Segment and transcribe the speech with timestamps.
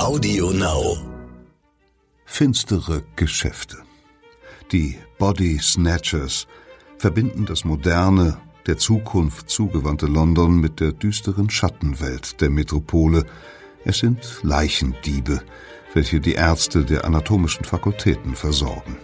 [0.00, 0.96] Audio Now.
[2.24, 3.76] Finstere Geschäfte.
[4.72, 6.46] Die Body Snatchers
[6.96, 13.26] verbinden das moderne, der Zukunft zugewandte London mit der düsteren Schattenwelt der Metropole.
[13.84, 15.42] Es sind Leichendiebe,
[15.92, 18.96] welche die Ärzte der anatomischen Fakultäten versorgen.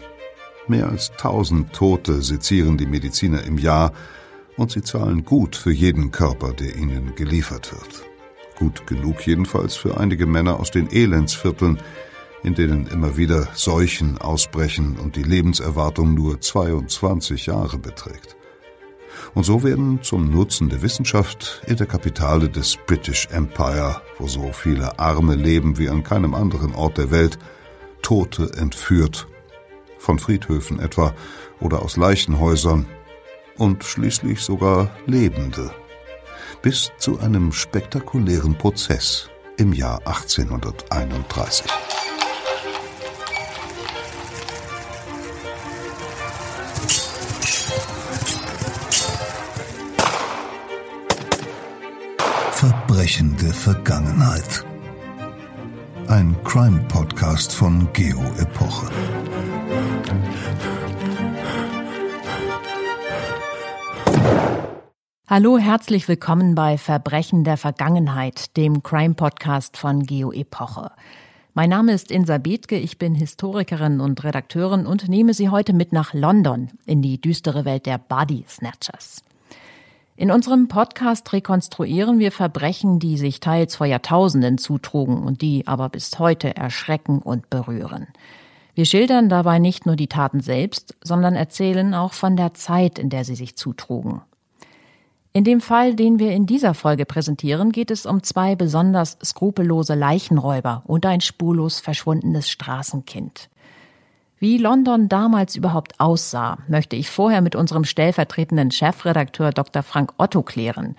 [0.66, 3.92] Mehr als tausend Tote sezieren die Mediziner im Jahr
[4.56, 8.15] und sie zahlen gut für jeden Körper, der ihnen geliefert wird.
[8.56, 11.78] Gut genug jedenfalls für einige Männer aus den Elendsvierteln,
[12.42, 18.36] in denen immer wieder Seuchen ausbrechen und die Lebenserwartung nur 22 Jahre beträgt.
[19.34, 24.52] Und so werden zum Nutzen der Wissenschaft in der Kapitale des British Empire, wo so
[24.52, 27.38] viele Arme leben wie an keinem anderen Ort der Welt,
[28.02, 29.26] Tote entführt,
[29.98, 31.14] von Friedhöfen etwa
[31.60, 32.86] oder aus Leichenhäusern,
[33.58, 35.72] und schließlich sogar Lebende,
[36.62, 41.66] bis zu einem spektakulären Prozess im Jahr 1831.
[52.52, 54.64] Verbrechende Vergangenheit.
[56.08, 58.22] Ein Crime-Podcast von Geo
[65.28, 70.92] Hallo, herzlich willkommen bei Verbrechen der Vergangenheit, dem Crime-Podcast von Geo Epoche.
[71.52, 75.92] Mein Name ist Insa Bethke, ich bin Historikerin und Redakteurin und nehme Sie heute mit
[75.92, 79.24] nach London in die düstere Welt der Body Snatchers.
[80.14, 85.88] In unserem Podcast rekonstruieren wir Verbrechen, die sich teils vor Jahrtausenden zutrugen und die aber
[85.88, 88.06] bis heute erschrecken und berühren.
[88.76, 93.10] Wir schildern dabei nicht nur die Taten selbst, sondern erzählen auch von der Zeit, in
[93.10, 94.22] der sie sich zutrugen.
[95.36, 99.94] In dem Fall, den wir in dieser Folge präsentieren, geht es um zwei besonders skrupellose
[99.94, 103.50] Leichenräuber und ein spurlos verschwundenes Straßenkind.
[104.38, 109.82] Wie London damals überhaupt aussah, möchte ich vorher mit unserem stellvertretenden Chefredakteur Dr.
[109.82, 110.96] Frank Otto klären.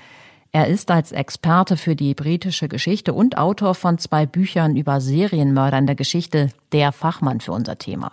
[0.52, 5.88] Er ist als Experte für die britische Geschichte und Autor von zwei Büchern über Serienmördern
[5.88, 8.12] der Geschichte der Fachmann für unser Thema.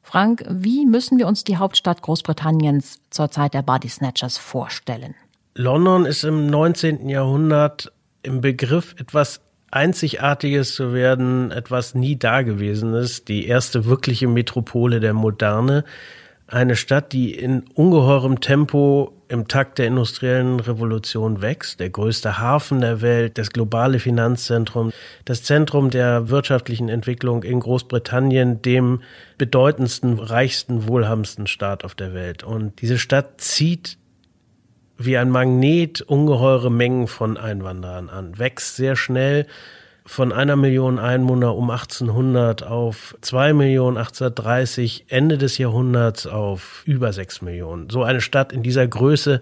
[0.00, 5.14] Frank, wie müssen wir uns die Hauptstadt Großbritanniens zur Zeit der Body Snatchers vorstellen?
[5.56, 7.08] London ist im 19.
[7.08, 7.92] Jahrhundert
[8.24, 15.84] im Begriff, etwas Einzigartiges zu werden, etwas nie Dagewesenes, die erste wirkliche Metropole der Moderne,
[16.48, 22.80] eine Stadt, die in ungeheurem Tempo im Takt der industriellen Revolution wächst, der größte Hafen
[22.80, 24.92] der Welt, das globale Finanzzentrum,
[25.24, 29.02] das Zentrum der wirtschaftlichen Entwicklung in Großbritannien, dem
[29.38, 32.42] bedeutendsten, reichsten, wohlhabendsten Staat auf der Welt.
[32.42, 33.98] Und diese Stadt zieht
[34.98, 39.46] wie ein Magnet ungeheure Mengen von Einwanderern an, wächst sehr schnell
[40.06, 47.12] von einer Million Einwohner um 1800 auf zwei Millionen 1830, Ende des Jahrhunderts auf über
[47.12, 47.88] sechs Millionen.
[47.88, 49.40] So eine Stadt in dieser Größe,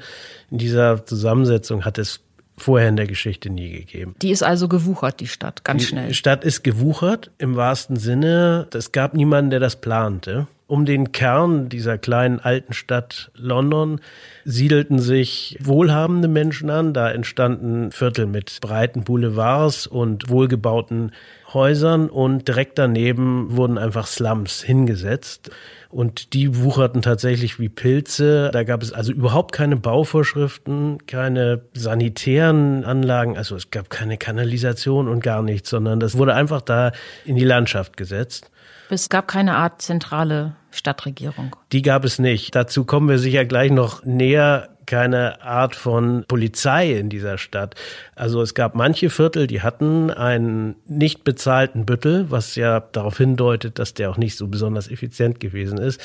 [0.50, 2.20] in dieser Zusammensetzung hat es
[2.56, 4.14] vorher in der Geschichte nie gegeben.
[4.22, 6.08] Die ist also gewuchert, die Stadt, ganz schnell.
[6.08, 8.68] Die Stadt ist gewuchert im wahrsten Sinne.
[8.74, 14.00] Es gab niemanden, der das plante um den Kern dieser kleinen alten Stadt London
[14.46, 16.94] siedelten sich wohlhabende Menschen an.
[16.94, 21.12] Da entstanden Viertel mit breiten Boulevards und wohlgebauten
[21.54, 25.50] Häusern und direkt daneben wurden einfach Slums hingesetzt.
[25.88, 28.50] Und die wucherten tatsächlich wie Pilze.
[28.50, 35.06] Da gab es also überhaupt keine Bauvorschriften, keine sanitären Anlagen, also es gab keine Kanalisation
[35.08, 36.92] und gar nichts, sondern das wurde einfach da
[37.26, 38.50] in die Landschaft gesetzt.
[38.88, 41.56] Es gab keine Art zentrale Stadtregierung.
[41.72, 42.54] Die gab es nicht.
[42.54, 44.69] Dazu kommen wir sicher gleich noch näher.
[44.87, 47.75] Keine Art von Polizei in dieser Stadt.
[48.15, 53.78] Also es gab manche Viertel, die hatten einen nicht bezahlten Büttel, was ja darauf hindeutet,
[53.78, 56.00] dass der auch nicht so besonders effizient gewesen ist.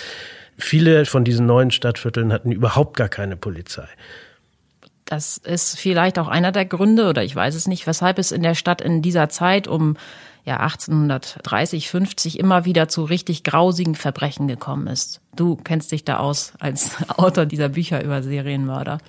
[0.58, 3.88] Viele von diesen neuen Stadtvierteln hatten überhaupt gar keine Polizei.
[5.06, 8.44] Das ist vielleicht auch einer der Gründe, oder ich weiß es nicht, weshalb es in
[8.44, 9.96] der Stadt in dieser Zeit um
[10.48, 15.20] ja 1830, 50 immer wieder zu richtig grausigen Verbrechen gekommen ist.
[15.36, 19.00] Du kennst dich da aus als Autor dieser Bücher über Serienmörder.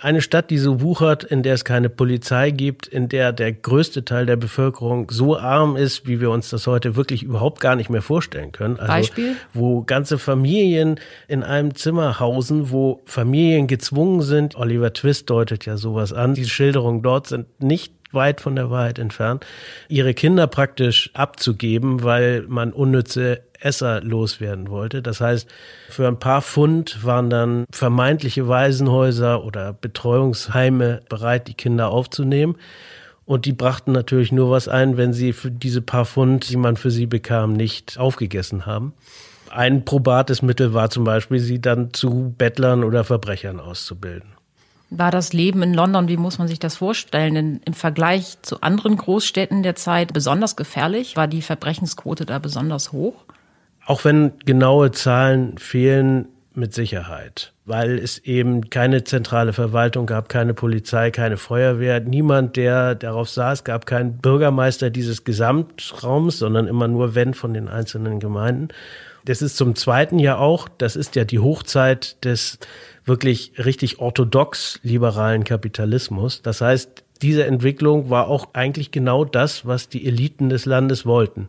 [0.00, 4.04] Eine Stadt, die so wuchert, in der es keine Polizei gibt, in der der größte
[4.04, 7.90] Teil der Bevölkerung so arm ist, wie wir uns das heute wirklich überhaupt gar nicht
[7.90, 8.78] mehr vorstellen können.
[8.78, 9.34] Also, Beispiel?
[9.52, 14.54] Wo ganze Familien in einem Zimmer hausen, wo Familien gezwungen sind.
[14.54, 16.34] Oliver Twist deutet ja sowas an.
[16.34, 19.44] Die Schilderungen dort sind nicht weit von der Wahrheit entfernt,
[19.88, 25.02] ihre Kinder praktisch abzugeben, weil man unnütze Esser loswerden wollte.
[25.02, 25.48] Das heißt,
[25.88, 32.56] für ein paar Pfund waren dann vermeintliche Waisenhäuser oder Betreuungsheime bereit, die Kinder aufzunehmen.
[33.24, 36.76] Und die brachten natürlich nur was ein, wenn sie für diese paar Pfund, die man
[36.76, 38.94] für sie bekam, nicht aufgegessen haben.
[39.50, 44.37] Ein probates Mittel war zum Beispiel, sie dann zu Bettlern oder Verbrechern auszubilden.
[44.90, 47.36] War das Leben in London, wie muss man sich das vorstellen?
[47.36, 51.16] In, Im Vergleich zu anderen Großstädten der Zeit besonders gefährlich?
[51.16, 53.24] War die Verbrechensquote da besonders hoch?
[53.84, 60.54] Auch wenn genaue Zahlen fehlen, mit Sicherheit, weil es eben keine zentrale Verwaltung gab, keine
[60.54, 67.14] Polizei, keine Feuerwehr, niemand, der darauf saß, gab keinen Bürgermeister dieses Gesamtraums, sondern immer nur
[67.14, 68.68] wenn von den einzelnen Gemeinden.
[69.24, 72.58] Das ist zum zweiten Jahr auch, das ist ja die Hochzeit des
[73.08, 76.42] wirklich richtig orthodox liberalen Kapitalismus.
[76.42, 81.48] Das heißt, diese Entwicklung war auch eigentlich genau das, was die Eliten des Landes wollten.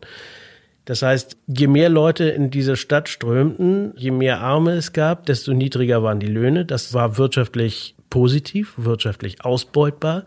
[0.84, 5.52] Das heißt, je mehr Leute in diese Stadt strömten, je mehr Arme es gab, desto
[5.52, 6.64] niedriger waren die Löhne.
[6.64, 10.24] Das war wirtschaftlich positiv, wirtschaftlich ausbeutbar.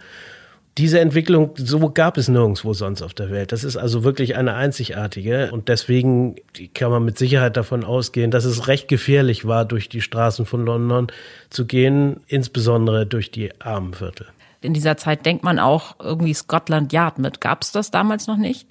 [0.80, 3.52] Diese Entwicklung, so gab es nirgendwo sonst auf der Welt.
[3.52, 6.36] Das ist also wirklich eine einzigartige und deswegen
[6.74, 10.66] kann man mit Sicherheit davon ausgehen, dass es recht gefährlich war, durch die Straßen von
[10.66, 11.08] London
[11.52, 14.26] zu gehen, insbesondere durch die Armenviertel.
[14.62, 17.40] In dieser Zeit denkt man auch irgendwie Scotland Yard mit.
[17.40, 18.68] Gab es das damals noch nicht?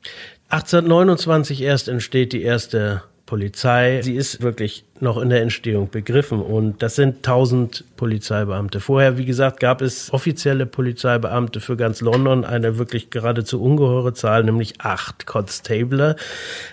[0.48, 3.02] 1829 erst entsteht die erste
[3.32, 4.02] Polizei.
[4.02, 8.78] Sie ist wirklich noch in der Entstehung begriffen und das sind 1000 Polizeibeamte.
[8.78, 14.44] Vorher, wie gesagt, gab es offizielle Polizeibeamte für ganz London, eine wirklich geradezu ungeheure Zahl,
[14.44, 16.16] nämlich acht Constabler.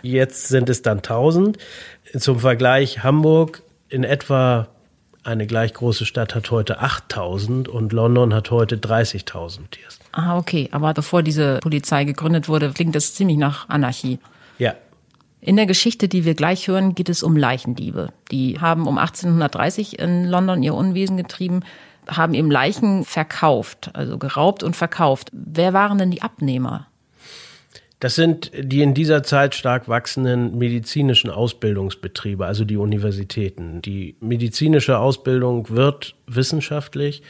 [0.02, 1.58] Jetzt sind es dann 1000.
[2.18, 4.68] Zum Vergleich Hamburg in etwa
[5.24, 9.98] eine gleich große Stadt hat heute 8000 und London hat heute 30.000 Tiers.
[10.12, 10.68] Ah, okay.
[10.74, 14.20] Aber bevor diese Polizei gegründet wurde, klingt das ziemlich nach Anarchie.
[15.42, 18.12] In der Geschichte, die wir gleich hören, geht es um Leichendiebe.
[18.30, 21.62] Die haben um 1830 in London ihr Unwesen getrieben,
[22.08, 25.30] haben eben Leichen verkauft, also geraubt und verkauft.
[25.32, 26.89] Wer waren denn die Abnehmer?
[28.00, 33.82] Das sind die in dieser Zeit stark wachsenden medizinischen Ausbildungsbetriebe, also die Universitäten.
[33.82, 37.24] Die medizinische Ausbildung wird wissenschaftlich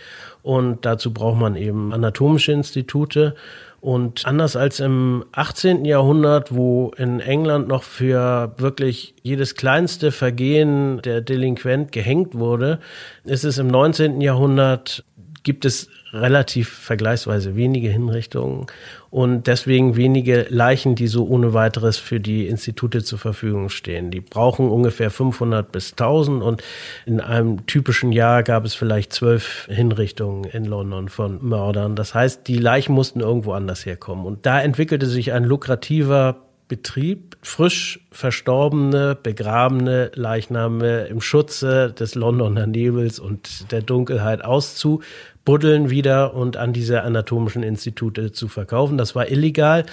[0.44, 3.33] und dazu braucht man eben anatomische Institute
[3.81, 5.86] und anders als im 18.
[5.86, 12.80] Jahrhundert, wo in England noch für wirklich jedes kleinste Vergehen der Delinquent gehängt wurde,
[13.24, 14.21] ist es im 19.
[14.21, 15.04] Jahrhundert
[15.44, 18.68] gibt es relativ vergleichsweise wenige Hinrichtungen
[19.10, 24.12] und deswegen wenige Leichen, die so ohne weiteres für die Institute zur Verfügung stehen.
[24.12, 26.64] Die brauchen ungefähr 500 bis 1000 und
[27.06, 31.96] in einem typischen Jahr gab es vielleicht zwölf Hinrichtungen in London von Mördern.
[31.96, 37.36] Das heißt, die Leichen mussten irgendwo anders herkommen und da entwickelte sich ein lukrativer Betrieb
[37.42, 46.57] frisch verstorbene, begrabene Leichname im Schutze des Londoner Nebels und der Dunkelheit auszubuddeln wieder und
[46.57, 49.00] an diese anatomischen Institute zu verkaufen.
[49.00, 49.83] Das war illegal,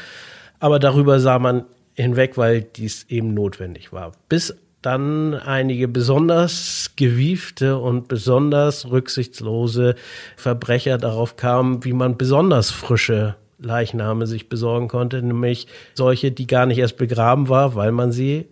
[0.60, 1.64] aber darüber sah man
[1.94, 4.12] hinweg, weil dies eben notwendig war.
[4.28, 9.94] Bis dann einige besonders gewiefte und besonders rücksichtslose
[10.36, 16.66] Verbrecher darauf kamen, wie man besonders frische Leichname sich besorgen konnte, nämlich solche, die gar
[16.66, 18.46] nicht erst begraben war, weil man sie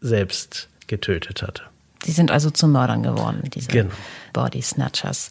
[0.00, 1.62] selbst getötet hatte.
[2.04, 3.90] Sie sind also zu Mördern geworden, diese genau.
[4.32, 5.30] Body Snatchers.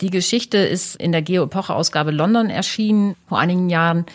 [0.00, 4.06] Die Geschichte ist in der Geo-Epoche-Ausgabe London erschienen vor einigen Jahren.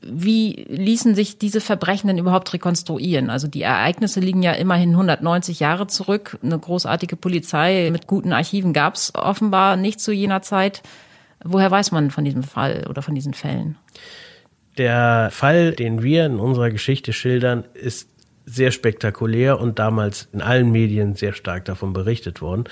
[0.00, 3.30] Wie ließen sich diese Verbrechen denn überhaupt rekonstruieren?
[3.30, 6.38] Also die Ereignisse liegen ja immerhin 190 Jahre zurück.
[6.42, 10.82] Eine großartige Polizei mit guten Archiven gab es offenbar nicht zu jener Zeit.
[11.44, 13.76] Woher weiß man von diesem Fall oder von diesen Fällen?
[14.76, 18.08] Der Fall, den wir in unserer Geschichte schildern, ist
[18.46, 22.64] sehr spektakulär und damals in allen Medien sehr stark davon berichtet worden.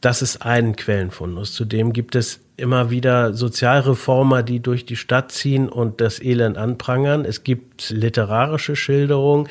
[0.00, 1.54] Das ist ein Quellenfundus.
[1.54, 7.24] Zudem gibt es immer wieder Sozialreformer, die durch die Stadt ziehen und das Elend anprangern.
[7.24, 9.48] Es gibt literarische Schilderungen,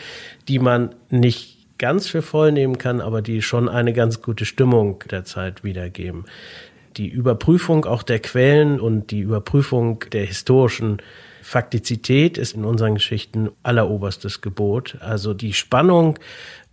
[0.48, 5.04] die man nicht ganz für voll nehmen kann, aber die schon eine ganz gute Stimmung
[5.10, 6.26] der Zeit wiedergeben
[6.98, 11.02] die Überprüfung auch der Quellen und die Überprüfung der historischen
[11.42, 14.98] Faktizität ist in unseren Geschichten alleroberstes Gebot.
[15.00, 16.18] Also die Spannung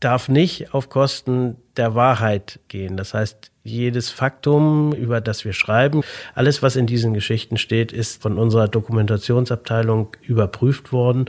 [0.00, 2.97] darf nicht auf Kosten der Wahrheit gehen.
[2.97, 6.02] Das heißt, jedes Faktum, über das wir schreiben,
[6.35, 11.26] alles, was in diesen Geschichten steht, ist von unserer Dokumentationsabteilung überprüft worden.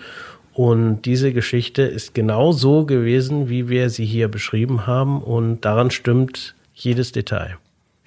[0.54, 5.22] Und diese Geschichte ist genau so gewesen, wie wir sie hier beschrieben haben.
[5.22, 7.58] Und daran stimmt jedes Detail.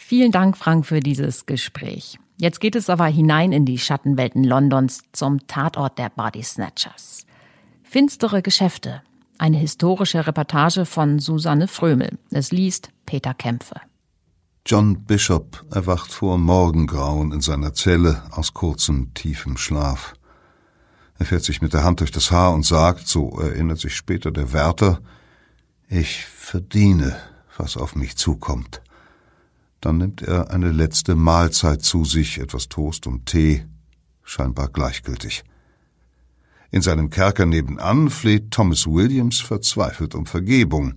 [0.08, 2.20] Vielen Dank, Frank, für dieses Gespräch.
[2.36, 7.26] Jetzt geht es aber hinein in die Schattenwelten Londons zum Tatort der Body Snatchers.
[7.82, 9.02] Finstere Geschäfte.
[9.36, 12.20] Eine historische Reportage von Susanne Frömel.
[12.30, 13.80] Es liest Peter Kämpfe.
[14.64, 20.14] John Bishop erwacht vor Morgengrauen in seiner Zelle aus kurzem, tiefem Schlaf.
[21.18, 24.30] Er fährt sich mit der Hand durch das Haar und sagt, so erinnert sich später
[24.30, 25.00] der Wärter,
[25.88, 27.16] ich verdiene,
[27.56, 28.82] was auf mich zukommt.
[29.86, 33.66] Dann nimmt er eine letzte Mahlzeit zu sich, etwas Toast und Tee,
[34.24, 35.44] scheinbar gleichgültig.
[36.72, 40.94] In seinem Kerker nebenan fleht Thomas Williams verzweifelt um Vergebung.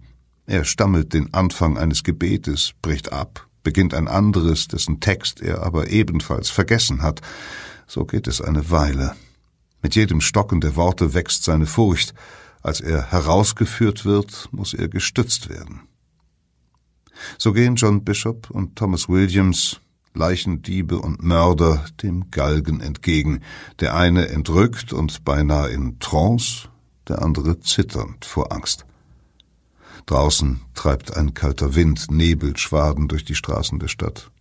[0.47, 5.91] Er stammelt den Anfang eines Gebetes, bricht ab, beginnt ein anderes, dessen Text er aber
[5.91, 7.21] ebenfalls vergessen hat.
[7.85, 9.15] So geht es eine Weile.
[9.83, 12.15] Mit jedem Stocken der Worte wächst seine Furcht.
[12.63, 15.88] Als er herausgeführt wird, muss er gestützt werden.
[17.37, 19.79] So gehen John Bishop und Thomas Williams,
[20.13, 23.41] Leichendiebe und Mörder, dem Galgen entgegen,
[23.79, 26.69] der eine entrückt und beinahe in Trance,
[27.07, 28.85] der andere zitternd vor Angst.
[30.05, 34.31] Draußen treibt ein kalter Wind Nebelschwaden durch die Straßen der Stadt.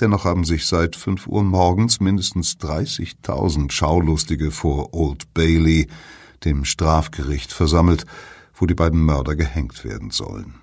[0.00, 5.88] Dennoch haben sich seit fünf Uhr morgens mindestens 30.000 Schaulustige vor Old Bailey,
[6.44, 8.04] dem Strafgericht, versammelt,
[8.54, 10.54] wo die beiden Mörder gehängt werden sollen.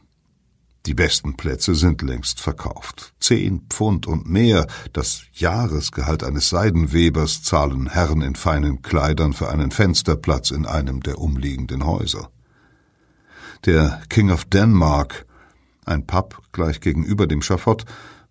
[0.88, 3.14] Die besten Plätze sind längst verkauft.
[3.20, 9.70] Zehn Pfund und mehr, das Jahresgehalt eines Seidenwebers, zahlen Herren in feinen Kleidern für einen
[9.70, 12.32] Fensterplatz in einem der umliegenden Häuser.
[13.66, 15.28] Der King of Denmark,
[15.86, 17.86] ein Pub gleich gegenüber dem Schafott,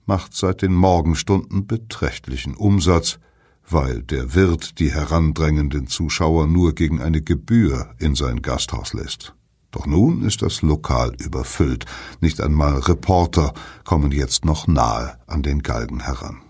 [0.07, 3.21] macht seit den Morgenstunden beträchtlichen Umsatz,
[3.69, 9.35] weil der Wirt die herandrängenden Zuschauer nur gegen eine Gebühr in sein Gasthaus lässt.
[9.71, 11.87] Doch nun ist das Lokal überfüllt,
[12.21, 16.43] nicht einmal Reporter kommen jetzt noch nahe an den Galgen heran.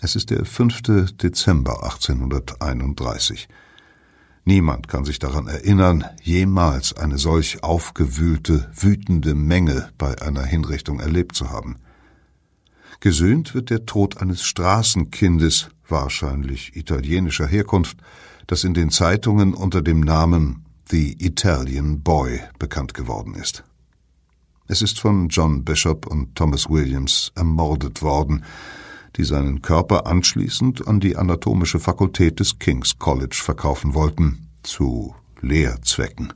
[0.00, 1.12] Es ist der 5.
[1.16, 3.48] Dezember 1831.
[4.44, 11.36] Niemand kann sich daran erinnern, jemals eine solch aufgewühlte, wütende Menge bei einer Hinrichtung erlebt
[11.36, 11.76] zu haben.
[12.98, 17.98] Gesöhnt wird der Tod eines Straßenkindes, wahrscheinlich italienischer Herkunft,
[18.48, 23.64] das in den Zeitungen unter dem Namen The Italian Boy bekannt geworden ist.
[24.68, 28.44] Es ist von John Bishop und Thomas Williams ermordet worden,
[29.16, 36.34] die seinen Körper anschließend an die anatomische Fakultät des King's College verkaufen wollten, zu Lehrzwecken.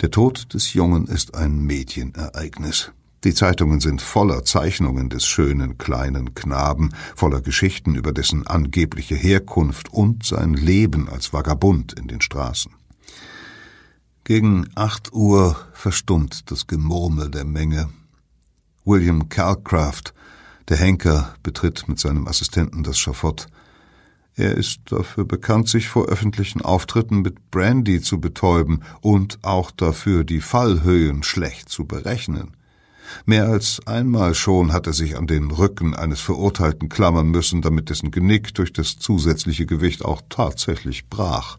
[0.00, 2.90] Der Tod des Jungen ist ein Medienereignis.
[3.22, 9.92] Die Zeitungen sind voller Zeichnungen des schönen kleinen Knaben, voller Geschichten über dessen angebliche Herkunft
[9.92, 12.72] und sein Leben als Vagabund in den Straßen.
[14.28, 17.88] Gegen acht Uhr verstummt das Gemurmel der Menge.
[18.84, 20.12] William Calcraft,
[20.68, 23.46] der Henker, betritt mit seinem Assistenten das Schafott.
[24.36, 30.24] Er ist dafür bekannt, sich vor öffentlichen Auftritten mit Brandy zu betäuben und auch dafür,
[30.24, 32.54] die Fallhöhen schlecht zu berechnen.
[33.24, 37.88] Mehr als einmal schon hat er sich an den Rücken eines Verurteilten klammern müssen, damit
[37.88, 41.56] dessen Genick durch das zusätzliche Gewicht auch tatsächlich brach.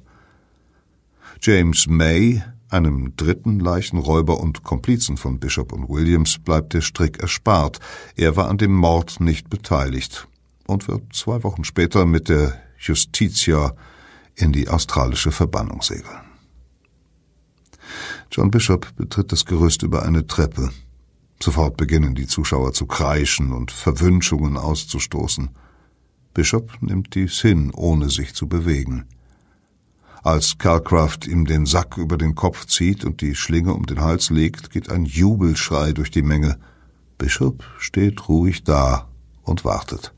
[1.42, 7.80] James May, einem dritten Leichenräuber und Komplizen von Bishop und Williams, bleibt der Strick erspart.
[8.16, 10.28] Er war an dem Mord nicht beteiligt
[10.68, 13.74] und wird zwei Wochen später mit der Justitia
[14.36, 16.22] in die australische Verbannung segeln.
[18.32, 20.70] John Bishop betritt das Gerüst über eine Treppe.
[21.42, 25.50] Sofort beginnen die Zuschauer zu kreischen und Verwünschungen auszustoßen.
[26.34, 29.06] Bishop nimmt dies hin, ohne sich zu bewegen.
[30.24, 34.30] Als Calcraft ihm den Sack über den Kopf zieht und die Schlinge um den Hals
[34.30, 36.58] legt, geht ein Jubelschrei durch die Menge.
[37.18, 39.08] Bishop steht ruhig da
[39.44, 40.14] und wartet.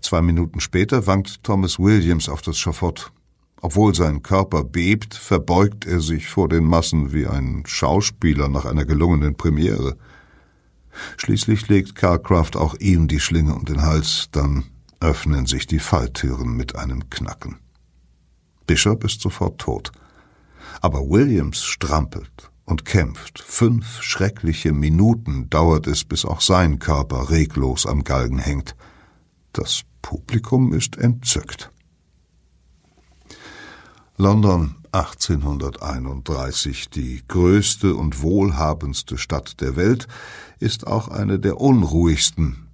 [0.00, 3.12] Zwei Minuten später wankt Thomas Williams auf das Schafott.
[3.62, 8.86] Obwohl sein Körper bebt, verbeugt er sich vor den Massen wie ein Schauspieler nach einer
[8.86, 9.96] gelungenen Premiere.
[11.18, 14.64] Schließlich legt Calcraft auch ihm die Schlinge um den Hals, dann
[15.00, 17.58] öffnen sich die Falltüren mit einem Knacken.
[18.70, 19.90] Bishop ist sofort tot.
[20.80, 23.40] Aber Williams strampelt und kämpft.
[23.40, 28.76] Fünf schreckliche Minuten dauert es, bis auch sein Körper reglos am Galgen hängt.
[29.52, 31.72] Das Publikum ist entzückt.
[34.16, 40.06] London 1831, die größte und wohlhabendste Stadt der Welt,
[40.60, 42.69] ist auch eine der unruhigsten.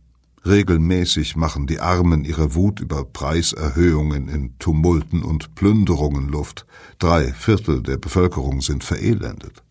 [0.46, 6.66] Regelmäßig machen die Armen ihre Wut über Preiserhöhungen in Tumulten und Plünderungen Luft.
[7.00, 9.64] Drei Viertel der Bevölkerung sind verelendet.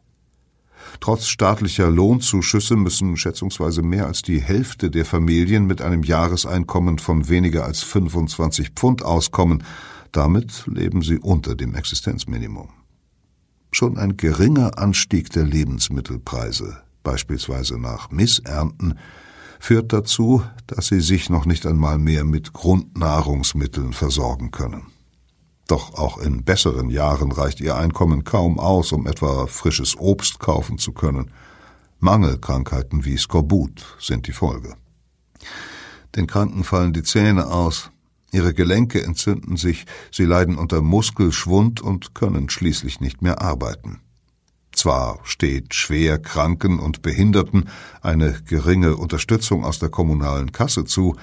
[0.99, 7.29] Trotz staatlicher Lohnzuschüsse müssen schätzungsweise mehr als die Hälfte der Familien mit einem Jahreseinkommen von
[7.29, 9.63] weniger als 25 Pfund auskommen,
[10.11, 12.69] damit leben sie unter dem Existenzminimum.
[13.71, 18.95] Schon ein geringer Anstieg der Lebensmittelpreise, beispielsweise nach Missernten,
[19.59, 24.87] führt dazu, dass sie sich noch nicht einmal mehr mit Grundnahrungsmitteln versorgen können.
[25.67, 30.77] Doch auch in besseren Jahren reicht ihr Einkommen kaum aus, um etwa frisches Obst kaufen
[30.77, 31.31] zu können.
[31.99, 34.75] Mangelkrankheiten wie Skorbut sind die Folge.
[36.15, 37.89] Den Kranken fallen die Zähne aus,
[38.31, 44.01] ihre Gelenke entzünden sich, sie leiden unter Muskelschwund und können schließlich nicht mehr arbeiten.
[44.75, 47.69] Zwar steht schwer Kranken und Behinderten
[48.01, 51.15] eine geringe Unterstützung aus der kommunalen Kasse zu,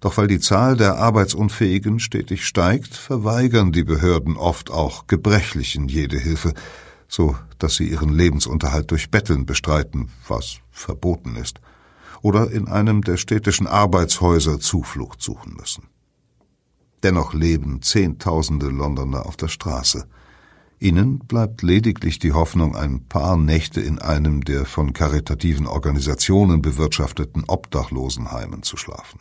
[0.00, 6.18] doch weil die Zahl der Arbeitsunfähigen stetig steigt, verweigern die Behörden oft auch Gebrechlichen jede
[6.18, 6.54] Hilfe,
[7.08, 11.60] so dass sie ihren Lebensunterhalt durch Betteln bestreiten, was verboten ist,
[12.22, 15.88] oder in einem der städtischen Arbeitshäuser Zuflucht suchen müssen.
[17.02, 20.06] Dennoch leben Zehntausende Londoner auf der Straße.
[20.82, 27.44] Ihnen bleibt lediglich die Hoffnung, ein paar Nächte in einem der von karitativen Organisationen bewirtschafteten
[27.46, 29.20] Obdachlosenheimen zu schlafen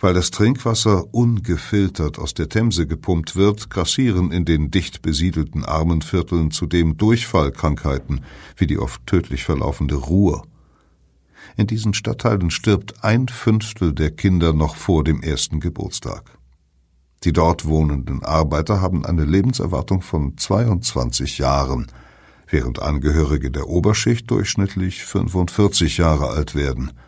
[0.00, 6.50] weil das Trinkwasser ungefiltert aus der Themse gepumpt wird, grassieren in den dicht besiedelten Armenvierteln
[6.50, 8.24] zudem Durchfallkrankheiten
[8.56, 10.46] wie die oft tödlich verlaufende Ruhr.
[11.56, 16.38] In diesen Stadtteilen stirbt ein Fünftel der Kinder noch vor dem ersten Geburtstag.
[17.24, 21.86] Die dort wohnenden Arbeiter haben eine Lebenserwartung von 22 Jahren,
[22.48, 26.92] während Angehörige der Oberschicht durchschnittlich 45 Jahre alt werden–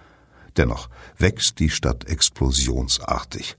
[0.57, 3.57] Dennoch wächst die Stadt explosionsartig.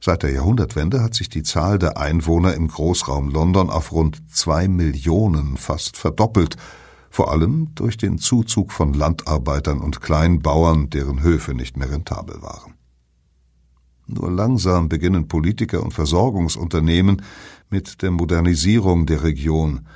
[0.00, 4.66] Seit der Jahrhundertwende hat sich die Zahl der Einwohner im Großraum London auf rund zwei
[4.66, 6.56] Millionen fast verdoppelt,
[7.08, 12.74] vor allem durch den Zuzug von Landarbeitern und Kleinbauern, deren Höfe nicht mehr rentabel waren.
[14.12, 17.22] Nur langsam beginnen Politiker und Versorgungsunternehmen
[17.70, 19.86] mit der Modernisierung der Region,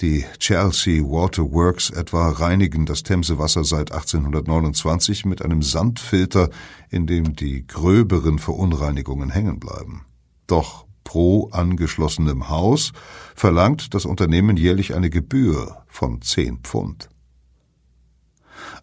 [0.00, 6.50] die Chelsea Water Works etwa reinigen das Themsewasser seit 1829 mit einem Sandfilter,
[6.90, 10.06] in dem die gröberen Verunreinigungen hängen bleiben.
[10.46, 12.92] Doch pro angeschlossenem Haus
[13.34, 17.08] verlangt das Unternehmen jährlich eine Gebühr von zehn Pfund.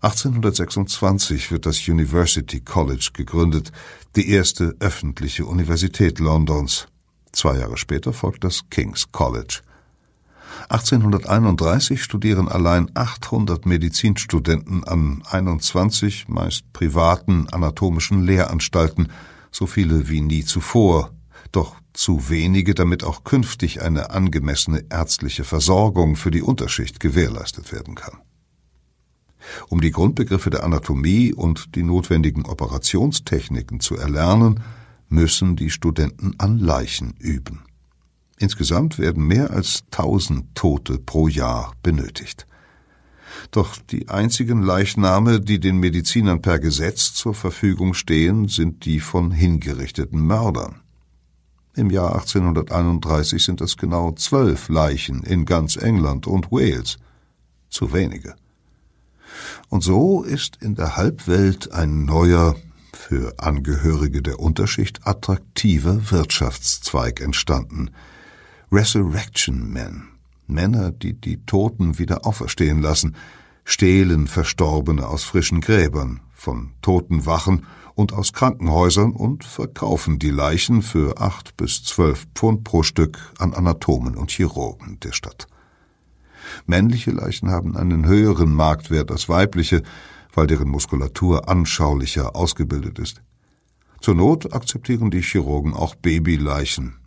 [0.03, 3.71] 1826 wird das University College gegründet,
[4.15, 6.87] die erste öffentliche Universität Londons.
[7.31, 9.61] Zwei Jahre später folgt das King's College–
[10.69, 19.11] 1831 studieren allein 800 Medizinstudenten an 21 meist privaten anatomischen Lehranstalten,
[19.51, 21.11] so viele wie nie zuvor,
[21.51, 27.95] doch zu wenige, damit auch künftig eine angemessene ärztliche Versorgung für die Unterschicht gewährleistet werden
[27.95, 28.19] kann.
[29.69, 34.61] Um die Grundbegriffe der Anatomie und die notwendigen Operationstechniken zu erlernen,
[35.09, 37.63] müssen die Studenten an Leichen üben.
[38.37, 42.47] Insgesamt werden mehr als tausend Tote pro Jahr benötigt.
[43.51, 49.31] Doch die einzigen Leichname, die den Medizinern per Gesetz zur Verfügung stehen, sind die von
[49.31, 50.81] hingerichteten Mördern.
[51.75, 56.97] Im Jahr 1831 sind es genau zwölf Leichen in ganz England und Wales.
[57.69, 58.35] Zu wenige.
[59.69, 62.55] Und so ist in der Halbwelt ein neuer,
[62.93, 67.91] für Angehörige der Unterschicht attraktiver Wirtschaftszweig entstanden–
[68.73, 70.07] Resurrection Men,
[70.47, 73.15] Männer, die die Toten wieder auferstehen lassen,
[73.65, 80.81] stehlen Verstorbene aus frischen Gräbern, von toten Wachen und aus Krankenhäusern und verkaufen die Leichen
[80.81, 85.45] für acht bis zwölf Pfund pro Stück an Anatomen und Chirurgen der Stadt.
[86.65, 89.83] Männliche Leichen haben einen höheren Marktwert als weibliche,
[90.33, 93.21] weil deren Muskulatur anschaulicher ausgebildet ist.
[94.01, 96.97] Zur Not akzeptieren die Chirurgen auch Babyleichen,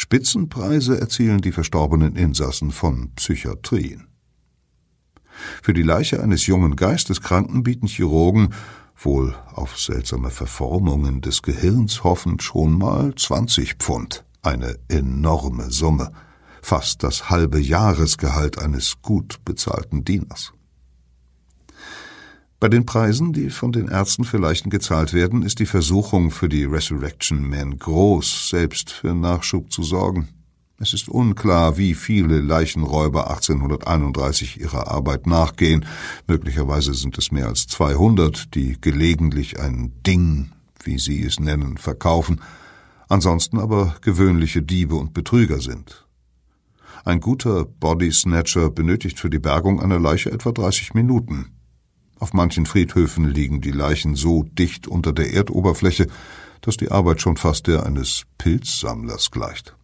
[0.00, 4.06] Spitzenpreise erzielen die verstorbenen Insassen von Psychiatrien.
[5.60, 8.54] Für die Leiche eines jungen Geisteskranken bieten Chirurgen,
[8.96, 16.12] wohl auf seltsame Verformungen des Gehirns hoffend, schon mal 20 Pfund, eine enorme Summe,
[16.68, 20.52] fast das halbe Jahresgehalt eines gut bezahlten Dieners.
[22.60, 26.50] Bei den Preisen, die von den Ärzten für Leichen gezahlt werden, ist die Versuchung für
[26.50, 30.28] die Resurrection Men groß, selbst für Nachschub zu sorgen.
[30.78, 35.86] Es ist unklar, wie viele Leichenräuber 1831 ihrer Arbeit nachgehen.
[36.26, 40.52] Möglicherweise sind es mehr als 200, die gelegentlich ein Ding,
[40.84, 42.42] wie sie es nennen, verkaufen,
[43.08, 46.04] ansonsten aber gewöhnliche Diebe und Betrüger sind.
[47.08, 51.46] Ein guter Body Snatcher benötigt für die Bergung einer Leiche etwa 30 Minuten.
[52.18, 56.08] Auf manchen Friedhöfen liegen die Leichen so dicht unter der Erdoberfläche,
[56.60, 59.74] dass die Arbeit schon fast der eines Pilzsammlers gleicht.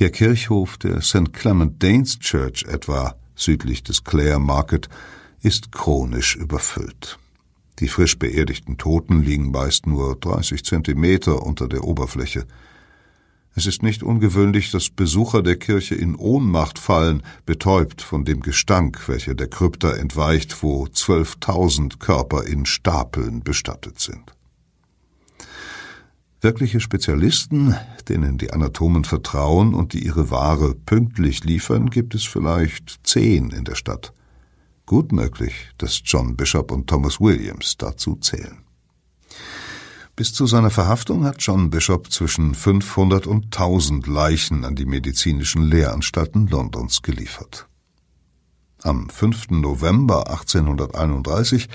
[0.00, 1.32] Der Kirchhof der St.
[1.32, 4.88] Clement Danes Church etwa, südlich des Clare Market,
[5.42, 7.20] ist chronisch überfüllt.
[7.78, 12.46] Die frisch beerdigten Toten liegen meist nur 30 Zentimeter unter der Oberfläche.
[13.58, 19.08] Es ist nicht ungewöhnlich, dass Besucher der Kirche in Ohnmacht fallen, betäubt von dem Gestank,
[19.08, 24.34] welcher der Krypta entweicht, wo zwölftausend Körper in Stapeln bestattet sind.
[26.42, 27.74] Wirkliche Spezialisten,
[28.10, 33.64] denen die Anatomen vertrauen und die ihre Ware pünktlich liefern, gibt es vielleicht zehn in
[33.64, 34.12] der Stadt.
[34.84, 38.65] Gut möglich, dass John Bishop und Thomas Williams dazu zählen.
[40.16, 45.62] Bis zu seiner Verhaftung hat John Bishop zwischen 500 und 1000 Leichen an die medizinischen
[45.62, 47.66] Lehranstalten Londons geliefert.
[48.82, 49.50] Am 5.
[49.50, 51.68] November 1831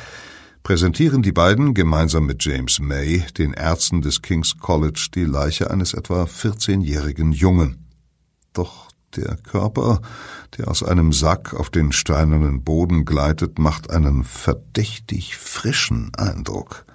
[0.63, 5.93] präsentieren die beiden gemeinsam mit James May den Ärzten des King's College die Leiche eines
[5.93, 7.85] etwa 14-jährigen Jungen.
[8.53, 10.01] Doch der Körper,
[10.57, 16.85] der aus einem Sack auf den steinernen Boden gleitet, macht einen verdächtig frischen Eindruck.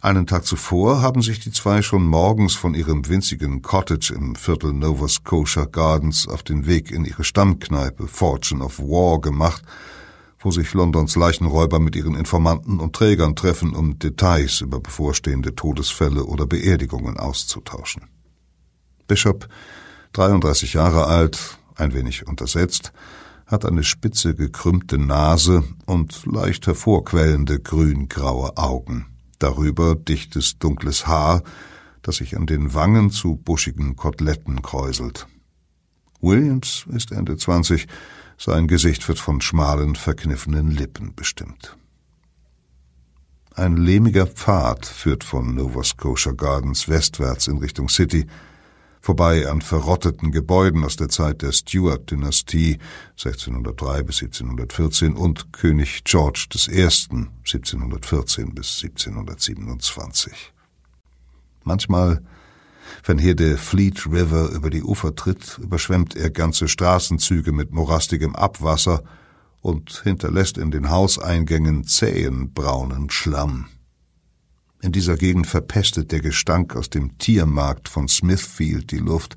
[0.00, 4.72] Einen Tag zuvor haben sich die zwei schon morgens von ihrem winzigen Cottage im Viertel
[4.72, 9.62] Nova Scotia Gardens auf den Weg in ihre Stammkneipe Fortune of War gemacht,
[10.38, 16.24] wo sich Londons Leichenräuber mit ihren Informanten und Trägern treffen, um Details über bevorstehende Todesfälle
[16.24, 18.08] oder Beerdigungen auszutauschen.
[19.06, 19.48] Bishop,
[20.12, 22.92] 33 Jahre alt, ein wenig untersetzt,
[23.46, 29.11] hat eine spitze gekrümmte Nase und leicht hervorquellende grün-graue Augen
[29.42, 31.42] darüber dichtes dunkles Haar,
[32.02, 35.26] das sich an den Wangen zu buschigen Koteletten kräuselt.
[36.20, 37.88] Williams ist Ende zwanzig,
[38.38, 41.76] sein Gesicht wird von schmalen, verkniffenen Lippen bestimmt.
[43.54, 48.26] Ein lehmiger Pfad führt von Nova Scotia Gardens westwärts in Richtung City,
[49.02, 52.78] vorbei an verrotteten Gebäuden aus der Zeit der Stuart-Dynastie
[53.18, 56.82] 1603 bis 1714 und König George I.
[56.84, 60.52] 1714 bis 1727.
[61.64, 62.22] Manchmal,
[63.04, 68.36] wenn hier der Fleet River über die Ufer tritt, überschwemmt er ganze Straßenzüge mit morastigem
[68.36, 69.02] Abwasser
[69.60, 73.66] und hinterlässt in den Hauseingängen zähen braunen Schlamm.
[74.82, 79.36] In dieser Gegend verpestet der Gestank aus dem Tiermarkt von Smithfield die Luft.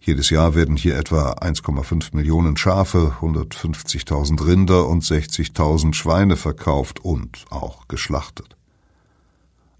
[0.00, 7.44] Jedes Jahr werden hier etwa 1,5 Millionen Schafe, 150.000 Rinder und 60.000 Schweine verkauft und
[7.48, 8.56] auch geschlachtet.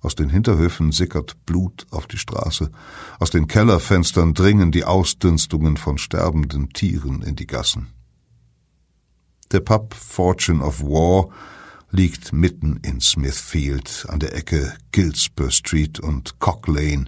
[0.03, 2.71] Aus den Hinterhöfen sickert Blut auf die Straße,
[3.19, 7.89] aus den Kellerfenstern dringen die Ausdünstungen von sterbenden Tieren in die Gassen.
[9.51, 11.29] Der Pub Fortune of War
[11.97, 17.07] liegt mitten in Smithfield an der Ecke Gilsborough Street und Cock Lane,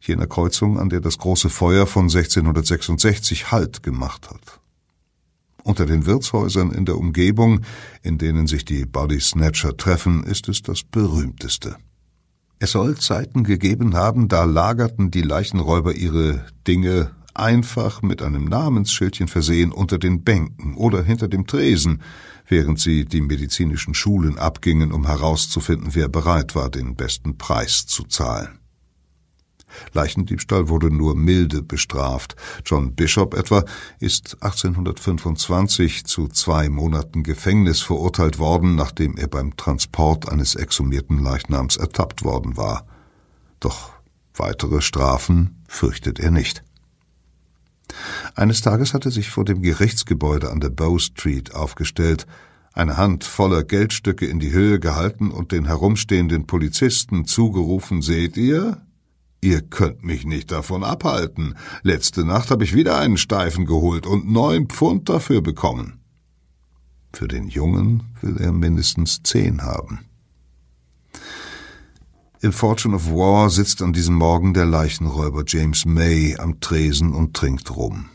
[0.00, 4.60] jener Kreuzung, an der das große Feuer von 1666 Halt gemacht hat.
[5.64, 7.62] Unter den Wirtshäusern in der Umgebung,
[8.02, 11.76] in denen sich die Body Snatcher treffen, ist es das berühmteste.
[12.60, 19.28] Es soll Zeiten gegeben haben, da lagerten die Leichenräuber ihre Dinge einfach mit einem Namensschildchen
[19.28, 22.02] versehen unter den Bänken oder hinter dem Tresen,
[22.46, 28.04] während sie die medizinischen Schulen abgingen, um herauszufinden, wer bereit war, den besten Preis zu
[28.04, 28.58] zahlen.
[29.92, 32.36] Leichendiebstahl wurde nur milde bestraft.
[32.64, 33.64] John Bishop etwa
[33.98, 41.76] ist 1825 zu zwei Monaten Gefängnis verurteilt worden, nachdem er beim Transport eines exhumierten Leichnams
[41.76, 42.86] ertappt worden war.
[43.60, 43.90] Doch
[44.34, 46.62] weitere Strafen fürchtet er nicht.
[48.34, 52.26] Eines Tages hatte sich vor dem Gerichtsgebäude an der Bow Street aufgestellt,
[52.74, 58.80] eine Hand voller Geldstücke in die Höhe gehalten und den herumstehenden Polizisten zugerufen, seht ihr?
[59.42, 61.56] Ihr könnt mich nicht davon abhalten.
[61.82, 65.98] Letzte Nacht habe ich wieder einen Steifen geholt und neun Pfund dafür bekommen.
[67.12, 70.06] Für den Jungen will er mindestens zehn haben.
[72.44, 77.34] Im Fortune of War sitzt an diesem Morgen der Leichenräuber James May am Tresen und
[77.34, 78.06] trinkt rum.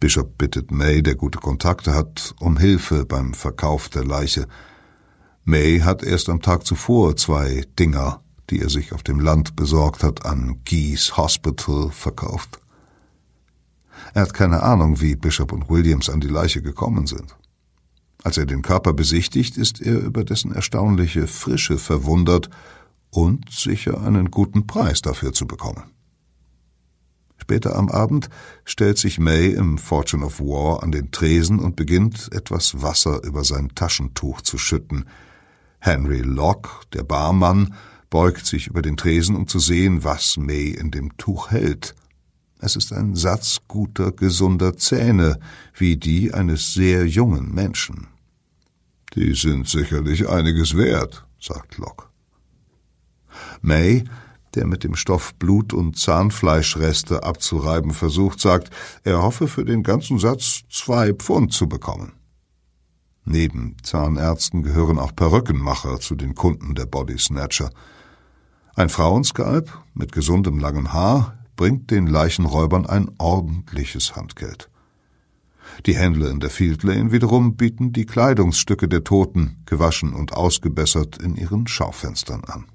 [0.00, 4.48] Bishop bittet May, der gute Kontakte hat, um Hilfe beim Verkauf der Leiche.
[5.44, 10.02] May hat erst am Tag zuvor zwei Dinger, die er sich auf dem Land besorgt
[10.02, 12.58] hat, an Geese Hospital verkauft.
[14.12, 17.36] Er hat keine Ahnung, wie Bishop und Williams an die Leiche gekommen sind.
[18.24, 22.50] Als er den Körper besichtigt, ist er über dessen erstaunliche Frische verwundert
[23.10, 25.82] und sicher einen guten Preis dafür zu bekommen.
[27.36, 28.28] Später am Abend
[28.64, 33.44] stellt sich May im Fortune of War an den Tresen und beginnt etwas Wasser über
[33.44, 35.06] sein Taschentuch zu schütten.
[35.80, 37.74] Henry Locke, der Barmann,
[38.10, 41.94] beugt sich über den Tresen, um zu sehen, was May in dem Tuch hält.
[42.60, 45.40] Es ist ein Satz guter, gesunder Zähne,
[45.74, 48.08] wie die eines sehr jungen Menschen.
[49.14, 52.09] Die sind sicherlich einiges wert, sagt Locke.
[53.60, 54.04] May
[54.54, 58.70] der mit dem Stoff Blut- und Zahnfleischreste abzureiben versucht, sagt,
[59.04, 62.12] er hoffe für den ganzen Satz zwei Pfund zu bekommen.
[63.24, 67.70] Neben Zahnärzten gehören auch Perückenmacher zu den Kunden der Body Snatcher.
[68.74, 74.70] Ein Frauenskalp mit gesundem langem Haar bringt den Leichenräubern ein ordentliches Handgeld.
[75.86, 81.18] Die Händler in der Field Lane wiederum bieten die Kleidungsstücke der Toten, gewaschen und ausgebessert,
[81.18, 82.66] in ihren Schaufenstern an.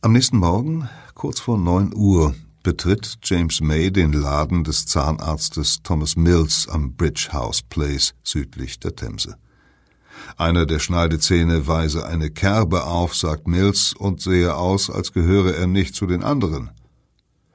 [0.00, 2.32] Am nächsten Morgen, kurz vor neun Uhr,
[2.62, 8.94] betritt James May den Laden des Zahnarztes Thomas Mills am Bridge House Place südlich der
[8.94, 9.34] Themse.
[10.36, 15.66] Einer der Schneidezähne weise eine Kerbe auf, sagt Mills, und sehe aus, als gehöre er
[15.66, 16.70] nicht zu den anderen.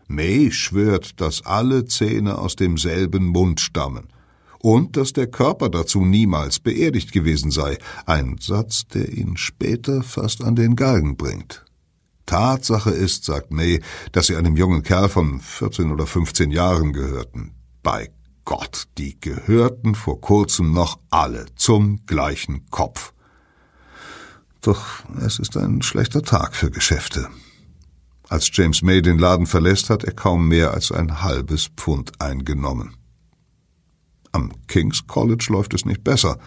[0.08, 4.10] May schwört, dass alle Zähne aus demselben Mund stammen
[4.60, 10.44] und dass der Körper dazu niemals beerdigt gewesen sei, ein Satz, der ihn später fast
[10.44, 11.63] an den Galgen bringt.
[12.26, 13.82] Tatsache ist, sagt May,
[14.12, 17.54] dass sie einem jungen Kerl von 14 oder 15 Jahren gehörten.
[17.82, 18.12] Bei
[18.46, 23.14] Gott, die gehörten vor kurzem noch alle zum gleichen Kopf.
[24.62, 27.28] Doch es ist ein schlechter Tag für Geschäfte.
[28.30, 32.96] Als James May den Laden verlässt, hat er kaum mehr als ein halbes Pfund eingenommen.
[34.32, 36.40] Am King's College läuft es nicht besser.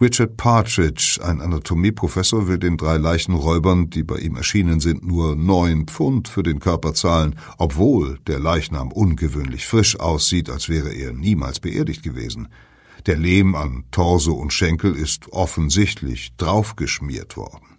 [0.00, 5.86] Richard Partridge, ein Anatomieprofessor, will den drei Leichenräubern, die bei ihm erschienen sind, nur neun
[5.86, 11.60] Pfund für den Körper zahlen, obwohl der Leichnam ungewöhnlich frisch aussieht, als wäre er niemals
[11.60, 12.48] beerdigt gewesen.
[13.06, 17.78] Der Lehm an Torso und Schenkel ist offensichtlich draufgeschmiert worden.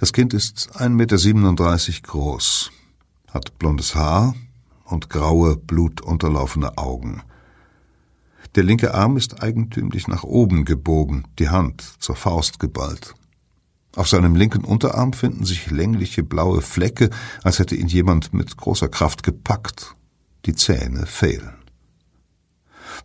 [0.00, 2.72] Das Kind ist 1,37 Meter groß,
[3.30, 4.34] hat blondes Haar
[4.84, 7.22] und graue, blutunterlaufene Augen–
[8.56, 13.14] der linke Arm ist eigentümlich nach oben gebogen, die Hand zur Faust geballt.
[13.94, 17.10] Auf seinem linken Unterarm finden sich längliche blaue Flecke,
[17.42, 19.94] als hätte ihn jemand mit großer Kraft gepackt.
[20.44, 21.54] Die Zähne fehlen.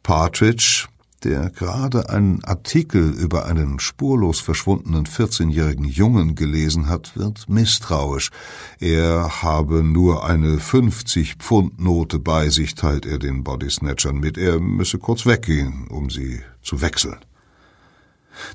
[0.03, 0.87] Partridge
[1.23, 8.31] der gerade einen Artikel über einen spurlos verschwundenen 14-jährigen Jungen gelesen hat, wird misstrauisch.
[8.79, 14.37] Er habe nur eine 50-Pfund-Note bei sich, teilt er den Bodysnatchern mit.
[14.37, 17.17] Er müsse kurz weggehen, um sie zu wechseln.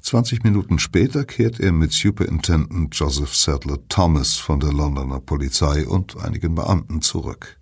[0.03, 6.17] 20 Minuten später kehrt er mit Superintendent Joseph Sadler Thomas von der Londoner Polizei und
[6.17, 7.59] einigen Beamten zurück.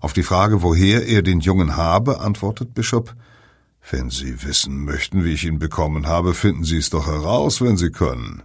[0.00, 3.14] Auf die Frage, woher er den Jungen habe, antwortet Bishop,
[3.90, 7.76] wenn Sie wissen möchten, wie ich ihn bekommen habe, finden Sie es doch heraus, wenn
[7.76, 8.42] Sie können.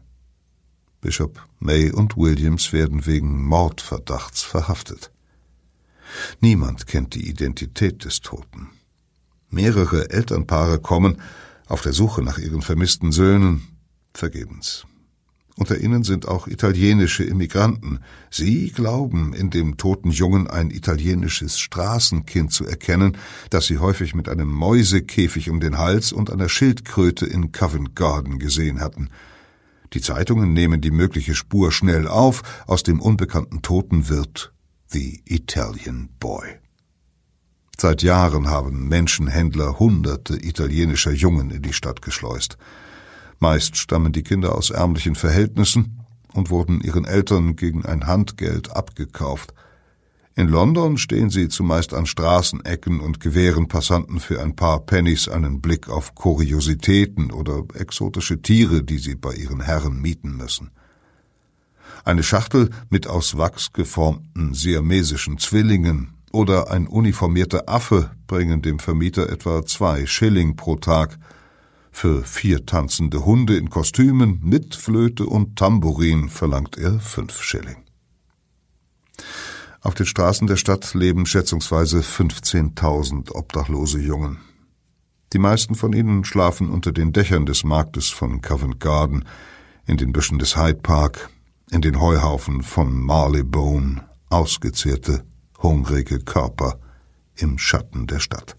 [1.01, 5.11] Bishop May und Williams werden wegen Mordverdachts verhaftet.
[6.39, 8.69] Niemand kennt die Identität des Toten.
[9.49, 11.21] Mehrere Elternpaare kommen
[11.67, 13.67] auf der Suche nach ihren vermissten Söhnen
[14.13, 14.85] vergebens.
[15.55, 17.99] Unter ihnen sind auch italienische Immigranten.
[18.31, 23.17] Sie glauben, in dem toten Jungen ein italienisches Straßenkind zu erkennen,
[23.51, 28.39] das sie häufig mit einem Mäusekäfig um den Hals und einer Schildkröte in Covent Garden
[28.39, 29.09] gesehen hatten.
[29.93, 34.53] Die Zeitungen nehmen die mögliche Spur schnell auf, aus dem unbekannten Toten wird
[34.87, 36.47] The Italian Boy.
[37.79, 42.57] Seit Jahren haben Menschenhändler hunderte italienischer Jungen in die Stadt geschleust.
[43.43, 45.99] Meist stammen die Kinder aus ärmlichen Verhältnissen
[46.31, 49.53] und wurden ihren Eltern gegen ein Handgeld abgekauft.
[50.33, 55.59] In London stehen sie zumeist an Straßenecken und gewähren Passanten für ein paar Pennies einen
[55.59, 60.71] Blick auf Kuriositäten oder exotische Tiere, die sie bei ihren Herren mieten müssen.
[62.05, 69.29] Eine Schachtel mit aus Wachs geformten siamesischen Zwillingen oder ein uniformierter Affe bringen dem Vermieter
[69.29, 71.19] etwa zwei Schilling pro Tag–
[71.93, 77.77] für vier tanzende Hunde in Kostümen mit Flöte und Tambourin verlangt er fünf Schilling.
[79.79, 84.39] Auf den Straßen der Stadt leben schätzungsweise 15.000 obdachlose Jungen.
[85.33, 89.25] Die meisten von ihnen schlafen unter den Dächern des Marktes von Covent Garden,
[89.85, 91.29] in den Büschen des Hyde Park,
[91.69, 95.23] in den Heuhaufen von Marleybone, ausgezehrte,
[95.61, 96.79] hungrige Körper
[97.35, 98.57] im Schatten der Stadt.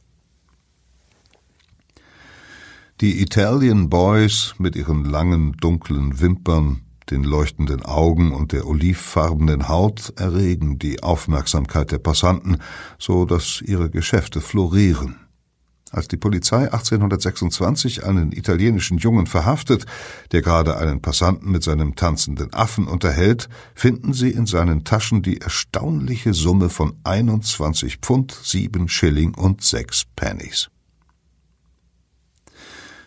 [3.01, 10.13] Die Italian Boys mit ihren langen, dunklen Wimpern, den leuchtenden Augen und der olivfarbenen Haut
[10.17, 12.59] erregen die Aufmerksamkeit der Passanten,
[12.99, 15.17] so dass ihre Geschäfte florieren.
[15.91, 19.87] Als die Polizei 1826 einen italienischen Jungen verhaftet,
[20.31, 25.41] der gerade einen Passanten mit seinem tanzenden Affen unterhält, finden sie in seinen Taschen die
[25.41, 30.69] erstaunliche Summe von 21 Pfund, sieben Schilling und sechs Pennies.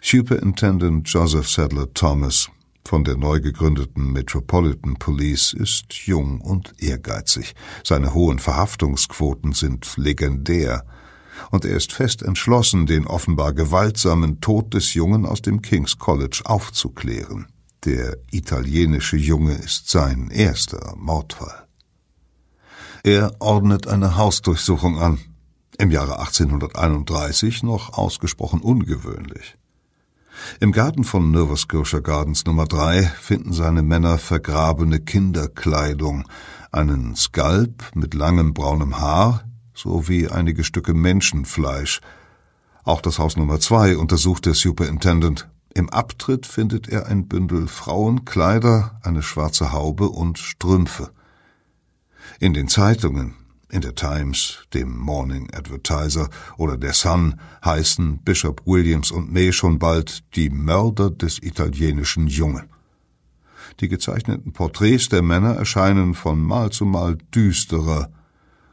[0.09, 2.49] Superintendent Joseph Sadler Thomas
[2.87, 7.55] von der neu gegründeten Metropolitan Police ist jung und ehrgeizig.
[7.83, 10.85] Seine hohen Verhaftungsquoten sind legendär.
[11.51, 16.41] Und er ist fest entschlossen, den offenbar gewaltsamen Tod des Jungen aus dem King's College
[16.45, 17.47] aufzuklären.
[17.83, 21.67] Der italienische Junge ist sein erster Mordfall.
[23.03, 25.19] Er ordnet eine Hausdurchsuchung an.
[25.77, 29.57] Im Jahre 1831 noch ausgesprochen ungewöhnlich.
[30.59, 36.27] Im Garten von Nova Scotia Gardens Nummer 3 finden seine Männer vergrabene Kinderkleidung,
[36.71, 42.01] einen Skalp mit langem braunem Haar sowie einige Stücke Menschenfleisch.
[42.83, 45.49] Auch das Haus Nummer 2 untersucht der Superintendent.
[45.73, 51.11] Im Abtritt findet er ein Bündel Frauenkleider, eine schwarze Haube und Strümpfe.
[52.39, 53.35] In den Zeitungen
[53.69, 59.79] in der Times, dem Morning Advertiser oder der Sun heißen Bishop Williams und May schon
[59.79, 62.69] bald die Mörder des italienischen Jungen.
[63.79, 68.09] Die gezeichneten Porträts der Männer erscheinen von Mal zu Mal düsterer.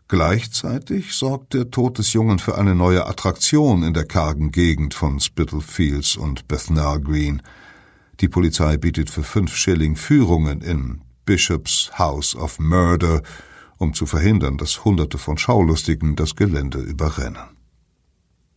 [0.06, 5.18] Gleichzeitig sorgt der Tod des Jungen für eine neue Attraktion in der kargen Gegend von
[5.18, 7.42] Spitalfields und Bethnal Green.
[8.20, 13.22] Die Polizei bietet für fünf Schilling Führungen in Bishops House of Murder
[13.78, 17.54] um zu verhindern, dass Hunderte von Schaulustigen das Gelände überrennen.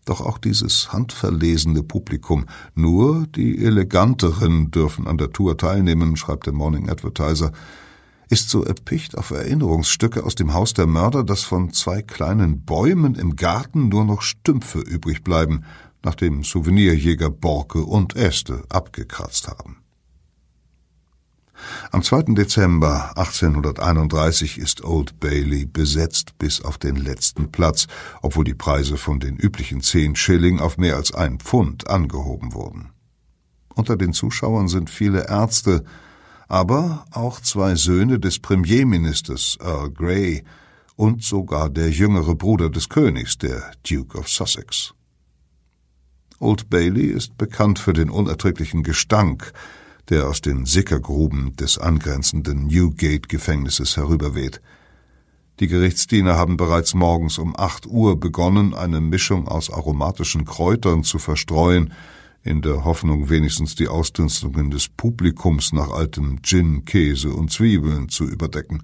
[0.05, 6.53] Doch auch dieses handverlesene Publikum, nur die Eleganteren dürfen an der Tour teilnehmen, schreibt der
[6.53, 7.51] Morning Advertiser,
[8.29, 13.15] ist so erpicht auf Erinnerungsstücke aus dem Haus der Mörder, dass von zwei kleinen Bäumen
[13.15, 15.63] im Garten nur noch Stümpfe übrig bleiben,
[16.03, 19.77] nachdem Souvenirjäger Borke und Äste abgekratzt haben.
[21.91, 22.33] Am 2.
[22.33, 27.87] Dezember 1831 ist Old Bailey besetzt bis auf den letzten Platz,
[28.21, 32.91] obwohl die Preise von den üblichen zehn Schilling auf mehr als ein Pfund angehoben wurden.
[33.75, 35.83] Unter den Zuschauern sind viele Ärzte,
[36.47, 40.43] aber auch zwei Söhne des Premierministers Earl Grey
[40.95, 44.93] und sogar der jüngere Bruder des Königs, der Duke of Sussex.
[46.39, 49.53] Old Bailey ist bekannt für den unerträglichen Gestank,
[50.09, 54.61] der aus den Sickergruben des angrenzenden Newgate-Gefängnisses herüberweht.
[55.59, 61.17] Die Gerichtsdiener haben bereits morgens um acht Uhr begonnen, eine Mischung aus aromatischen Kräutern zu
[61.17, 61.93] verstreuen,
[62.43, 68.25] in der Hoffnung, wenigstens die Ausdünstungen des Publikums nach altem Gin, Käse und Zwiebeln zu
[68.25, 68.83] überdecken.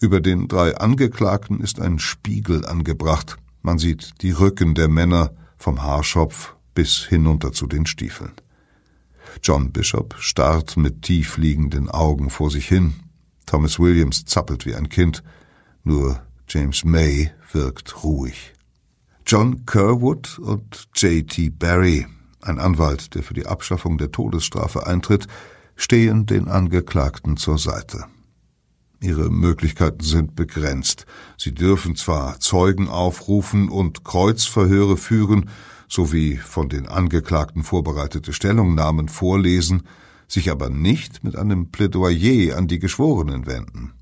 [0.00, 3.36] Über den drei Angeklagten ist ein Spiegel angebracht.
[3.62, 8.32] Man sieht die Rücken der Männer vom Haarschopf bis hinunter zu den Stiefeln.
[9.42, 12.94] John Bishop starrt mit tief liegenden Augen vor sich hin.
[13.46, 15.22] Thomas Williams zappelt wie ein Kind.
[15.82, 18.52] Nur James May wirkt ruhig.
[19.26, 21.50] John Kerwood und J.T.
[21.50, 22.06] Barry,
[22.42, 25.26] ein Anwalt, der für die Abschaffung der Todesstrafe eintritt,
[25.76, 28.04] stehen den Angeklagten zur Seite.
[29.00, 31.04] Ihre Möglichkeiten sind begrenzt.
[31.36, 35.50] Sie dürfen zwar Zeugen aufrufen und Kreuzverhöre führen,
[35.88, 39.82] sowie von den Angeklagten vorbereitete Stellungnahmen vorlesen,
[40.28, 43.92] sich aber nicht mit einem Plädoyer an die Geschworenen wenden.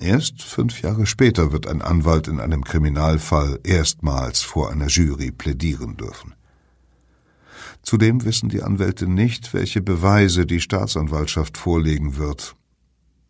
[0.00, 5.96] Erst fünf Jahre später wird ein Anwalt in einem Kriminalfall erstmals vor einer Jury plädieren
[5.96, 6.34] dürfen.
[7.82, 12.54] Zudem wissen die Anwälte nicht, welche Beweise die Staatsanwaltschaft vorlegen wird.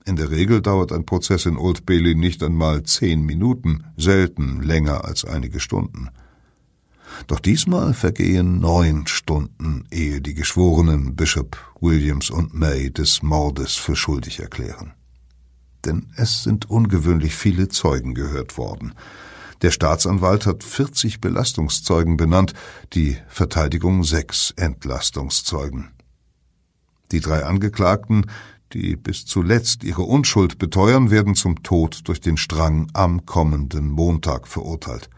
[0.04, 5.04] In der Regel dauert ein Prozess in Old Bailey nicht einmal zehn Minuten, selten länger
[5.04, 6.08] als einige Stunden.
[7.26, 13.96] Doch diesmal vergehen neun Stunden, ehe die Geschworenen Bishop, Williams und May des Mordes für
[13.96, 14.92] schuldig erklären.
[15.84, 18.94] Denn es sind ungewöhnlich viele Zeugen gehört worden.
[19.62, 22.54] Der Staatsanwalt hat 40 Belastungszeugen benannt,
[22.92, 25.90] die Verteidigung sechs Entlastungszeugen.
[27.10, 28.26] Die drei Angeklagten,
[28.72, 34.46] die bis zuletzt ihre Unschuld beteuern, werden zum Tod durch den Strang am kommenden Montag
[34.46, 35.08] verurteilt.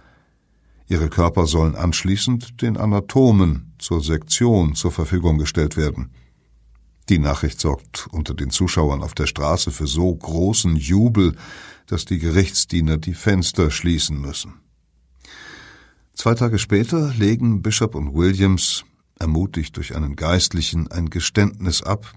[0.90, 6.10] Ihre Körper sollen anschließend den Anatomen zur Sektion zur Verfügung gestellt werden.
[7.08, 11.36] Die Nachricht sorgt unter den Zuschauern auf der Straße für so großen Jubel,
[11.86, 14.54] dass die Gerichtsdiener die Fenster schließen müssen.
[16.12, 18.84] Zwei Tage später legen Bishop und Williams,
[19.16, 22.12] ermutigt durch einen Geistlichen, ein Geständnis ab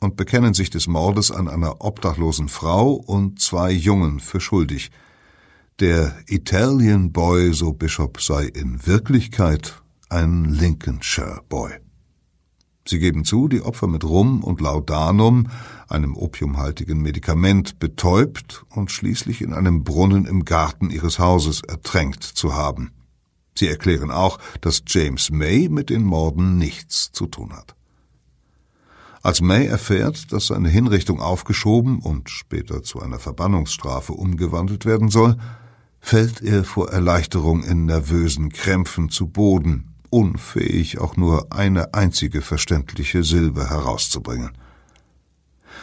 [0.00, 4.90] und bekennen sich des Mordes an einer obdachlosen Frau und zwei Jungen für schuldig–
[5.80, 11.72] der Italian Boy, so Bishop, sei in Wirklichkeit ein Lincolnshire Boy.
[12.88, 15.48] Sie geben zu, die Opfer mit Rum und Laudanum,
[15.88, 22.54] einem opiumhaltigen Medikament, betäubt und schließlich in einem Brunnen im Garten ihres Hauses ertränkt zu
[22.54, 22.92] haben.
[23.54, 27.74] Sie erklären auch, dass James May mit den Morden nichts zu tun hat.
[29.22, 35.36] Als May erfährt, dass seine Hinrichtung aufgeschoben und später zu einer Verbannungsstrafe umgewandelt werden soll,
[36.06, 43.24] fällt er vor Erleichterung in nervösen Krämpfen zu Boden, unfähig auch nur eine einzige verständliche
[43.24, 44.52] Silbe herauszubringen.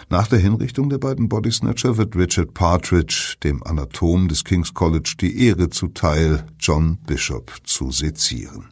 [0.09, 5.45] Nach der Hinrichtung der beiden Bodysnatcher wird Richard Partridge, dem Anatom des King's College, die
[5.45, 8.69] Ehre zuteil, John Bishop zu sezieren.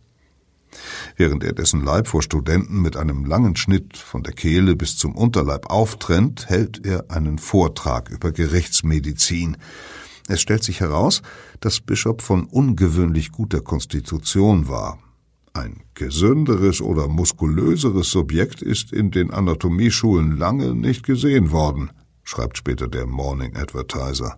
[1.17, 5.15] Während er dessen Leib vor Studenten mit einem langen Schnitt von der Kehle bis zum
[5.15, 9.57] Unterleib auftrennt, hält er einen Vortrag über Gerichtsmedizin.
[10.27, 11.21] Es stellt sich heraus,
[11.59, 14.99] dass Bishop von ungewöhnlich guter Konstitution war.
[15.53, 21.91] Ein gesünderes oder muskulöseres Subjekt ist in den Anatomieschulen lange nicht gesehen worden,
[22.23, 24.37] schreibt später der Morning Advertiser.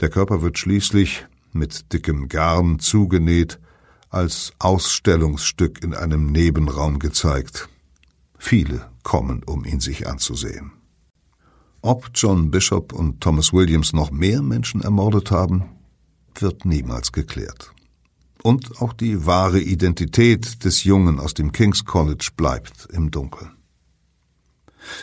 [0.00, 3.58] Der Körper wird schließlich mit dickem Garn zugenäht,
[4.08, 7.68] als Ausstellungsstück in einem Nebenraum gezeigt.
[8.38, 10.72] Viele kommen, um ihn sich anzusehen.
[11.86, 15.66] Ob John Bishop und Thomas Williams noch mehr Menschen ermordet haben,
[16.34, 17.70] wird niemals geklärt.
[18.42, 23.52] Und auch die wahre Identität des Jungen aus dem King's College bleibt im Dunkeln.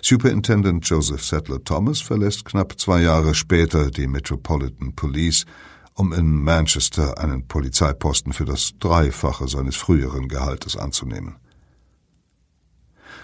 [0.01, 5.45] Superintendent Joseph Settler Thomas verlässt knapp zwei Jahre später die Metropolitan Police
[5.93, 11.37] um in Manchester einen Polizeiposten für das Dreifache seines früheren Gehaltes anzunehmen.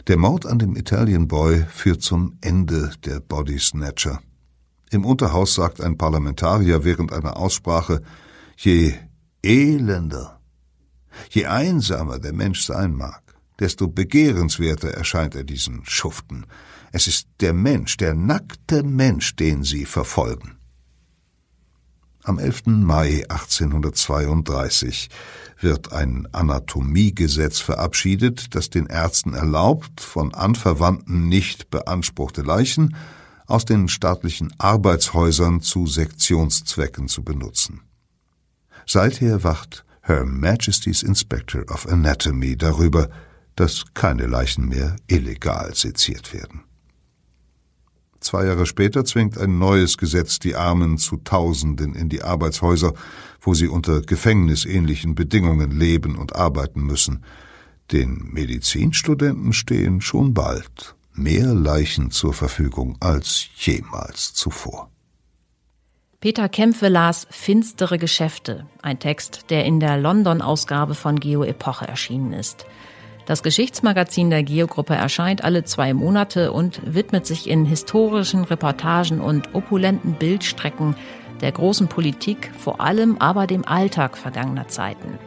[0.08, 4.22] Der Mord an dem Italian Boy führt zum Ende der Body Snatcher.
[4.91, 8.02] Im Unterhaus sagt ein Parlamentarier während einer Aussprache,
[8.58, 8.93] je
[9.43, 10.39] elender,
[11.30, 13.22] je einsamer der Mensch sein mag,
[13.60, 16.45] desto begehrenswerter erscheint er diesen Schuften.
[16.91, 20.59] Es ist der Mensch, der nackte Mensch, den sie verfolgen.
[22.30, 22.67] Am 11.
[22.67, 25.09] Mai 1832
[25.59, 32.95] wird ein Anatomiegesetz verabschiedet, das den Ärzten erlaubt, von Anverwandten nicht beanspruchte Leichen
[33.47, 37.82] aus den staatlichen Arbeitshäusern zu Sektionszwecken zu benutzen.
[38.86, 43.09] Seither wacht Her Majesty's Inspector of Anatomy darüber,
[43.55, 46.68] dass keine Leichen mehr illegal seziert werden.
[48.20, 52.93] Zwei Jahre später zwingt ein neues Gesetz die Armen zu Tausenden in die Arbeitshäuser,
[53.41, 57.24] wo sie unter gefängnisähnlichen Bedingungen leben und arbeiten müssen.
[57.91, 64.89] Den Medizinstudenten stehen schon bald mehr Leichen zur Verfügung als jemals zuvor.
[66.20, 72.34] Peter Kämpfe las Finstere Geschäfte, ein Text, der in der London-Ausgabe von Geo Epoche erschienen
[72.34, 72.65] ist.
[73.30, 79.53] Das Geschichtsmagazin der Geogruppe erscheint alle zwei Monate und widmet sich in historischen Reportagen und
[79.53, 80.95] opulenten Bildstrecken
[81.39, 85.19] der großen Politik, vor allem aber dem Alltag vergangener Zeiten.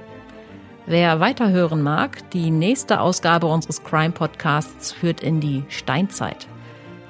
[0.84, 6.48] Wer weiterhören mag, die nächste Ausgabe unseres Crime Podcasts führt in die Steinzeit.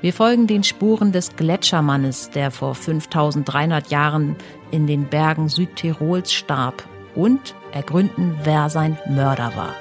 [0.02, 4.36] Wir folgen den Spuren des Gletschermannes, der vor 5300 Jahren
[4.70, 9.74] in den Bergen Südtirols starb und ergründen, wer sein Mörder war.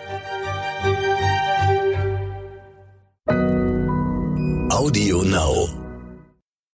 [4.72, 5.81] Audio Now.